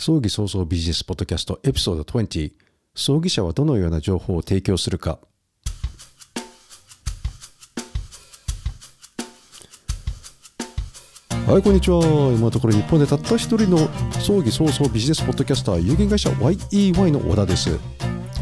[0.00, 2.52] 葬儀創造ビジネスポッドキャストエピソード20
[2.94, 5.18] 葬儀者はどのような情報を提供するか。
[11.46, 12.00] はいこんにちは。
[12.32, 13.76] 今のところ日本でたった一人の
[14.20, 17.78] 葬儀創造ビジネスポッドキャスター有限会社 YEY の小田です。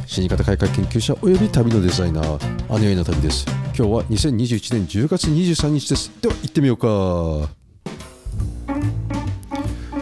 [0.07, 3.45] 死に方改革研究者および旅のデザイナー姉上の旅です。
[3.77, 6.13] 今日は2021年10月23日です。
[6.21, 7.58] では行ってみようか。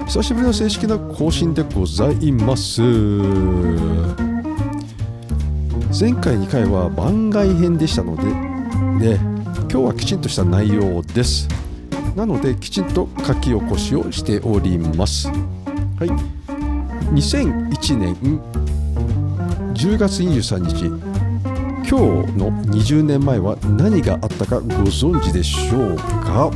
[0.07, 2.81] 久しぶりの正式な更新でございます。
[2.81, 2.89] 前
[6.13, 9.19] 回2回は番外編でしたのでね
[9.69, 11.49] 今日はきちんとした内容です。
[12.15, 15.29] なのできちんと書き起こしをしております。
[15.29, 15.37] はい。
[17.13, 18.15] 2001年
[19.75, 20.99] 10月23日今
[21.85, 21.93] 日
[22.39, 26.53] の20年前は何があったかご存知でしょうか？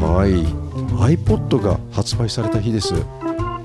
[0.00, 0.61] はい。
[1.02, 2.94] iPod が発売された日です。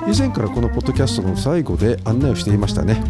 [0.08, 3.04] 以前からこのポッドキャストの最後で案内をしていましたね。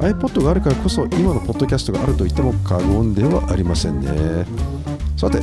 [0.00, 4.46] iPod があるからこそ今のポッドキャストがあると言っても過言ではありませんね。
[5.18, 5.40] さて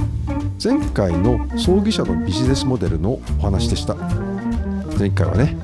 [0.62, 3.94] 前回の葬儀社のビジネスモデルのお話でした。
[4.98, 5.56] 前回はね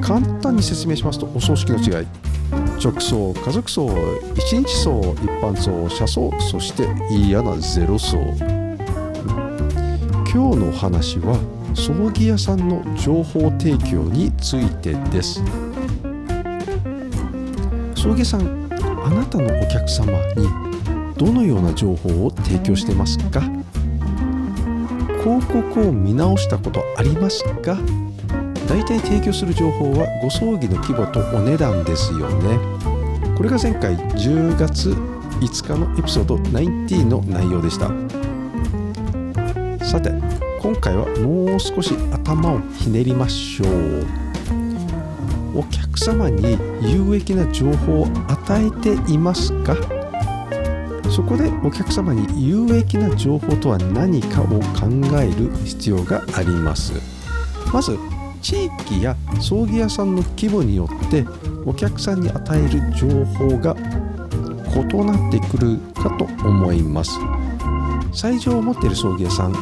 [0.00, 2.06] 簡単に説明しますとお葬式の違い。
[2.80, 3.90] 直葬家族葬
[4.36, 8.18] 一日葬一般葬車葬そして嫌なゼロ葬
[10.32, 11.38] 今日のお話は
[11.74, 15.42] 葬儀屋さんの情報提供についてです。
[17.94, 18.40] 葬儀屋さん
[19.04, 20.48] あなたのお客様に
[21.16, 23.40] どのような情報を提供してますか？
[25.22, 27.78] 広告を見直したことありますか？
[28.68, 32.58] 大体提供する情報はご葬儀の規模とお値段ですよね。
[33.36, 37.90] これが前回10月5日のエピソード19の内容でした。
[39.86, 40.10] さて
[40.60, 44.26] 今回はもう少し頭をひねりましょう。
[45.60, 49.76] お客様に有益な情報を与えていますか
[51.08, 54.88] そこでお客様に有益な情報とは何かを考
[55.22, 56.92] える必要があります。
[57.72, 57.96] まず
[58.42, 61.24] 地域や葬儀屋さんの規模によって
[61.64, 63.76] お客さんに与える情報が
[64.74, 67.18] 異なってくるかと思います。
[68.16, 69.52] 最上を持っている葬儀屋さん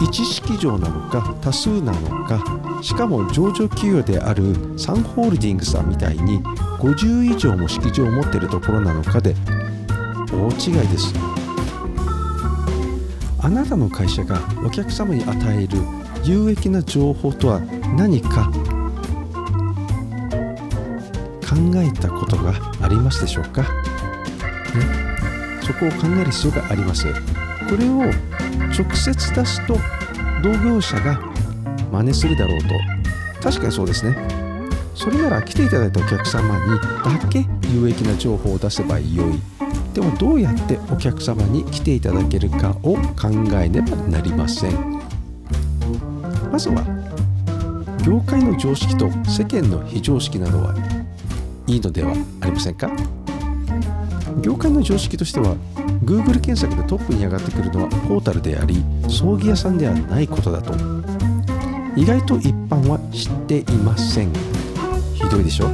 [0.00, 2.40] 一式場なのか多数なのか
[2.80, 6.40] しかも上場企業であるサンホールディングスさんみたいに
[6.78, 9.34] 50以上も式場を持っているところなのかで
[10.32, 11.14] 大違いです。
[13.46, 15.78] あなたの会社がお客様に与える
[16.24, 17.60] 有益な情報とは
[17.96, 18.50] 何か
[21.48, 23.68] 考えたことがありますでしょうか、ね、
[25.62, 27.06] そこを考える必要があります。
[27.68, 28.04] これを
[28.72, 29.76] 直接出すと
[30.42, 31.20] 同業者が
[31.92, 32.68] 真似するだろうと。
[33.42, 34.16] 確かにそうですね。
[34.94, 39.40] それなら来ていただいたお客様にだけ有益な情報を出せばよい。
[39.94, 43.28] でもどうやってお客様に来ていただけるかを考
[43.60, 44.72] えねばなりません。
[46.50, 46.84] まずは
[48.04, 50.74] 業界の常識と世間の非常識などは
[51.66, 52.90] いいのではありませんか？
[54.40, 55.56] 業界の常識としては
[56.04, 60.72] Google 検索でトップに上がってくるのはポータルであり葬儀屋さんではないことだと。
[61.96, 64.32] 意外と一般は知っていません。
[65.14, 65.70] ひどいでしょ？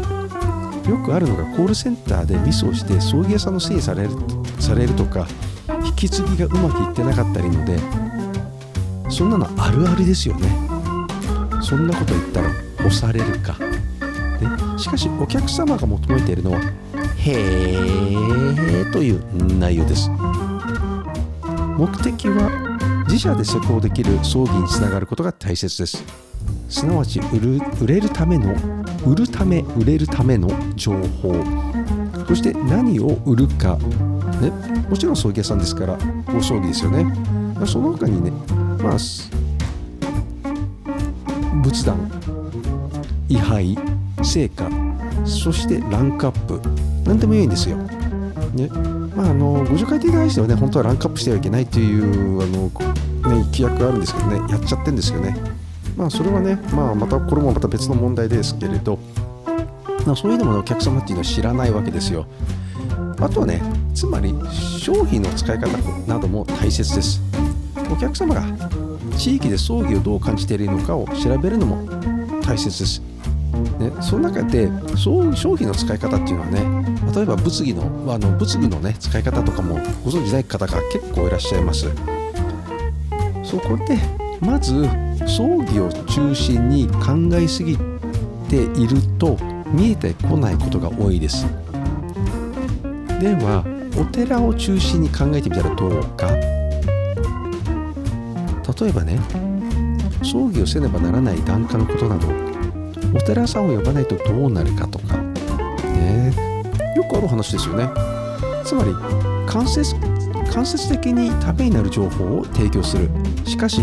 [0.88, 4.10] よくあるのがコールセンターでミスをして葬儀屋さんのせいされる
[4.58, 5.26] されるとか
[5.84, 7.78] 引き継ぎがうまくいってなかったりので
[9.10, 10.48] そんなのあるあるですよね。
[11.60, 16.60] そんなこと言ったら押されるか、ね、しかしお客様が求めているのは
[17.24, 20.10] へーという内容です。
[21.78, 26.02] 目的は自社で施工できる葬儀につながることが大切です。
[26.68, 28.52] すなわち売る売れるための
[29.06, 31.34] 売るため売れるための情報。
[32.26, 33.76] そして何を売るか、
[34.40, 34.50] ね、
[34.90, 35.96] もちろん葬儀屋さんですから
[36.26, 37.06] ご葬儀ですよね。
[37.64, 38.32] その他にね
[38.82, 38.98] まあ
[41.62, 42.10] 仏壇
[43.28, 43.78] 位牌
[44.24, 44.68] 成果
[45.24, 46.91] そしてランクアップ。
[47.04, 47.76] 何でもいいんですよ。
[47.76, 48.68] ね
[49.16, 55.36] まあ、あのご助会に対してはね本当はランクアップしてはいけないというあの、ね、規約があるんですけどねやっちゃってるんですよね。
[55.96, 58.98] まあそれはね、まあ、またこれもまた別の問題ですけれど、
[60.06, 62.26] まあ、そういうのもお客様っていうのは知らないわけですよ。
[63.20, 63.62] あとはね
[63.94, 64.34] つまり
[64.78, 65.68] 商品の使い方
[66.06, 67.20] なども大切です。
[67.90, 68.42] お客様が
[69.16, 71.86] 地域で葬儀をどう感じているのかを調べるのも
[72.42, 73.11] 大切です。
[73.52, 77.82] ね、その中でそう商品の使い方っていうのはね例えば物議の
[78.12, 81.90] あの仏具のね使い方とかもご存じない方が結構いらっしゃいます。
[83.44, 83.98] そこで
[84.40, 84.88] まず
[85.26, 87.76] 葬儀を中心に考えすぎ
[88.48, 89.36] ていると
[89.72, 91.46] 見えてこないことが多いです。
[93.20, 93.64] では
[93.98, 96.30] お寺を中心に考えてみたらどうか。
[98.80, 99.20] 例えばね
[100.22, 102.51] 葬儀をせねばならない檀家のことなど。
[103.14, 105.18] お寺さんを呼ばないとどうなるかとか。
[105.18, 106.34] ね。
[106.96, 107.88] よくある話ですよね。
[108.64, 108.94] つまり
[109.46, 109.94] 間接
[110.52, 113.08] 間接的にためになる情報を提供する。
[113.44, 113.82] しかし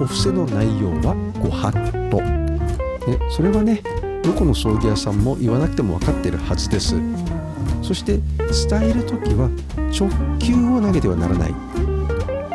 [0.00, 1.70] お布施の内容はご法
[2.10, 3.82] 度、ね、それはね
[4.22, 6.96] どこの葬儀屋さんも言わなくても分かってるはずです。
[7.82, 8.18] そして
[8.68, 9.50] 伝える時は
[9.98, 10.08] 直
[10.38, 11.54] 球を投げてはならない。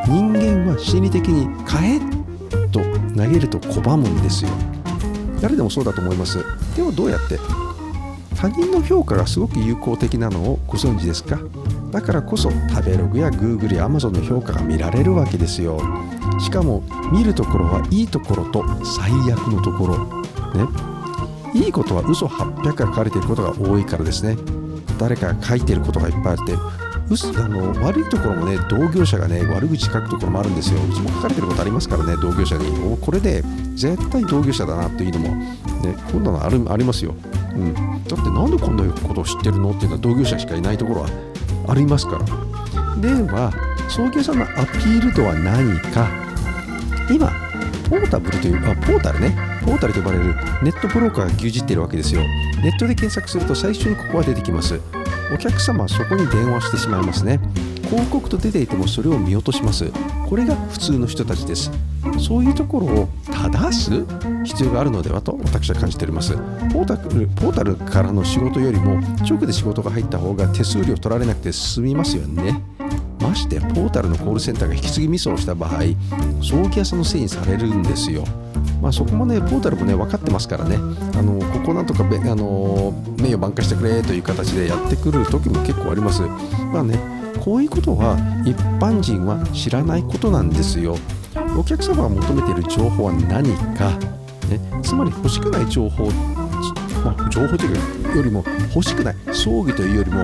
[0.08, 2.00] 人間は心理的に「買え!」
[2.72, 2.80] と
[3.18, 4.52] 投げると拒むんですよ。
[5.46, 6.44] 誰でもそうだと思います。
[6.76, 7.38] でもどうやって？
[8.36, 11.40] 他人の評価がすごく有効的なのをご存知ですか？
[11.92, 15.80] だからこそ食べログや Google や Amazon の評価が見られるわけですよ。
[16.40, 16.82] しかも
[17.12, 20.24] 見るところはいいところと最悪のところ。
[20.56, 20.68] ね。
[21.54, 24.38] いいことは嘘800が書かれていることが多いからですね。
[24.98, 26.54] 誰かが書いていることがいっぱいあって
[27.08, 30.80] あの悪いところもね同業者がね悪口書くところもあるんですよ。
[30.84, 32.68] うちも書かれてることありますからね同業者に。
[32.92, 33.44] おこれで
[33.76, 37.14] 絶対同業者だなっていうのもねこんなのあるありますよ、
[37.54, 41.10] うん、だってなんでこんなことを知ってるのっていうのは同業者しかいないところは
[41.68, 42.26] ありますから。
[43.02, 43.52] では
[43.90, 46.10] 送迎さんのアピールとは何か。
[47.10, 47.32] 今
[47.88, 49.55] ポータブルというあポータルね。
[49.66, 52.22] ポータルと呼ばれるネットブローカーが牛耳っているわけですよ。
[52.62, 54.80] ネットで検索すると最初にここが出てきます。
[55.34, 57.40] お客様はそこに電話してしまいますね。
[57.90, 59.92] 広告と出ていてもそれを見落とします。
[60.30, 61.72] これが普通の人たちです。
[62.20, 64.06] そういうところを正す
[64.44, 66.36] 必要があるのではと私は感じております。
[66.72, 72.62] ポータルポータルからの仕事よりも直で仕事が入った方が手数料取られなくて済みますよね。
[73.20, 75.82] ましてポータルのコールセンターが引き継ぎミスをした場合
[76.44, 78.24] 葬儀屋さんのせいにされるんですよ。
[78.86, 86.22] まあ、そこもね、ポータルもね、分かってますからね、あのここなんとかべ、あの名誉挽回してくれという形でやってくる時も結構あります。
[86.72, 87.00] まあね、
[87.44, 88.16] こういうことは
[88.46, 90.98] 一般人は知らないことなんですよ。
[91.58, 93.90] お客様が求めている情報は何か、
[94.50, 96.06] ね、つまり欲しくない情報、
[97.04, 98.46] まあ、情報というよりも
[98.76, 100.24] 欲しくない、葬儀というよりも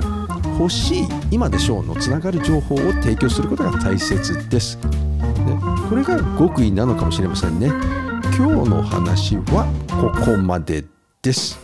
[0.59, 4.77] 欲しい今でしょうのつながる情報を提供することが大切です。
[4.77, 5.59] ね、
[5.89, 8.00] これが極意なのかもしれませんね。
[8.41, 10.83] 今日の話はここまで
[11.21, 11.59] です。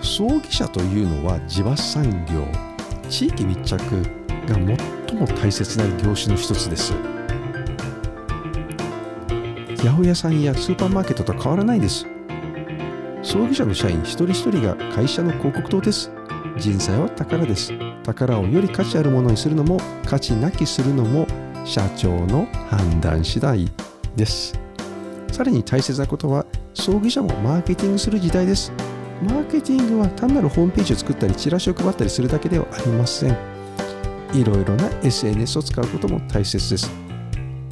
[0.00, 2.46] 葬儀社というのは地場産業
[3.10, 3.80] 地域密着
[4.46, 6.92] が最も大切な業種の一つです。
[9.76, 12.06] 八百屋さんやスーパーマーケットと変わらないです。
[13.20, 16.12] 葬儀社の社員一人一人が会社の広告塔です。
[16.56, 17.72] 人材は宝です。
[18.04, 21.26] 宝をより価値あるものにするのも価値なきするのも
[21.66, 23.68] 社長の判断次第
[24.14, 24.58] です。
[25.32, 28.72] さらに大切なことは葬儀社もマーケティングする時代です。
[29.20, 33.36] マーケティングは単なるホームページを作ったりチラシを配ったりするだけではありません。
[34.32, 36.88] いろいろな SNS を使うことも大切です。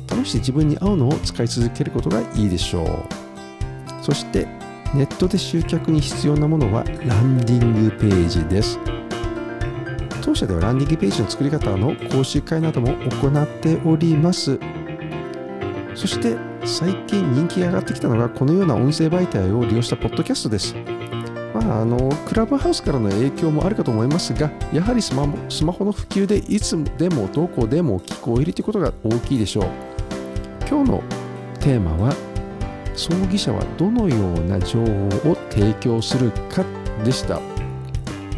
[0.08, 4.04] 試して自分に合うのを使い続けることがいいでしょう。
[4.04, 4.48] そして
[4.92, 8.93] ネットで集客に必要なものはランディングページです。
[10.24, 12.88] 当社ではランディングページの作り方の講習会なども
[13.20, 14.58] 行っております。
[15.94, 20.74] そして最近人気が上がってきたのがこのような音声媒体を利用したポッドキャストです。
[21.52, 29.66] まあ、あのクラブハウスからの影響もあるかと思いますがやはりスマスマホの普及でいつでもどこでも聞こえるということが大きいでしょう。
[30.66, 31.02] 今日の
[31.60, 32.16] テーマは
[32.94, 36.64] 葬儀社はどのような情報を提供するか
[37.04, 37.53] でした。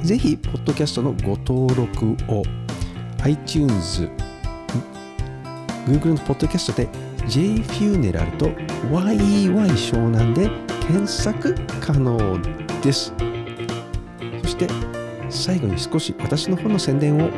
[0.07, 2.45] ぜひ、ポッドキャストのご登録を
[3.25, 4.09] iTunes、
[5.85, 6.89] Google のポッドキャストで
[7.27, 8.47] JFuneral と
[8.93, 10.49] YEY 湘南で
[10.87, 12.41] 検索可能
[12.83, 13.13] です。
[14.43, 14.69] そして
[15.29, 17.29] 最後に少し私の本の宣伝を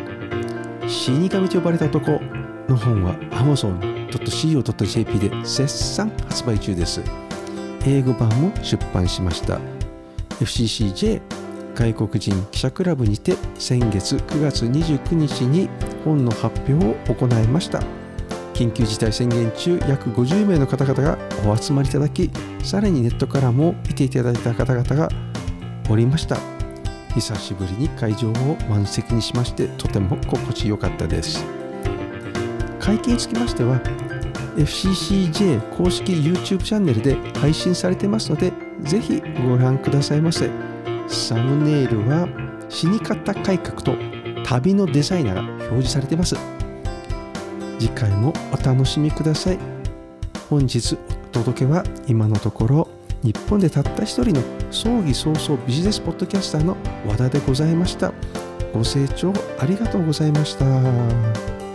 [0.87, 2.21] 死神と呼ばれた男
[2.69, 7.01] の本は amazon.co.jp で絶賛発売中です。
[7.87, 9.59] 英語版も出版しました。
[10.39, 11.48] FCCJ
[11.79, 15.69] 外国人記者クラブにて先月9月29日に
[16.05, 17.81] 本の発表を行いました。
[18.53, 21.17] 緊急事態宣言中約50名の方々が
[21.47, 22.33] お集まりいただき
[22.65, 25.09] さらにネットからも見ていただいた方々が
[25.89, 26.37] おりました。
[27.15, 28.33] 久しぶりに会場を
[28.69, 31.45] 満席にしましてとても心地よかったです。
[32.81, 33.81] 会見につきましては
[34.57, 40.78] FCCJ 公式 YouTube チャンネルで配信されてますのでぜひご覧くださいませ。
[41.09, 42.29] サムネイルは
[42.69, 43.95] 死に方改革と
[44.45, 46.37] 旅のデザイナーが表示されてます。
[47.79, 49.59] 次回もお楽しみください。
[50.49, 50.97] 本日
[51.31, 52.89] お届けは今のところ
[53.23, 58.13] 日本でたった一人の葬儀早々ビジネスポッドキャスターの和田でございました。
[58.73, 61.68] ご清聴ありがとうございました。